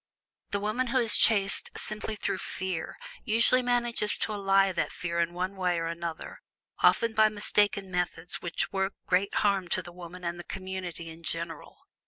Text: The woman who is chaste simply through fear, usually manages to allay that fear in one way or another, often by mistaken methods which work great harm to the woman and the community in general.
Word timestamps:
The 0.49 0.59
woman 0.59 0.87
who 0.87 0.97
is 0.97 1.15
chaste 1.15 1.69
simply 1.77 2.15
through 2.15 2.39
fear, 2.39 2.97
usually 3.23 3.61
manages 3.61 4.17
to 4.17 4.33
allay 4.33 4.71
that 4.71 4.91
fear 4.91 5.19
in 5.19 5.31
one 5.31 5.55
way 5.55 5.77
or 5.77 5.85
another, 5.85 6.39
often 6.79 7.13
by 7.13 7.29
mistaken 7.29 7.91
methods 7.91 8.41
which 8.41 8.71
work 8.71 8.95
great 9.05 9.35
harm 9.35 9.67
to 9.67 9.83
the 9.83 9.93
woman 9.93 10.23
and 10.23 10.39
the 10.39 10.43
community 10.43 11.09
in 11.09 11.21
general. 11.21 11.85